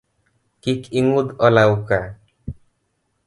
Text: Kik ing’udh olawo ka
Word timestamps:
Kik 0.61 0.81
ing’udh 0.99 1.31
olawo 1.45 1.75
ka 1.87 1.99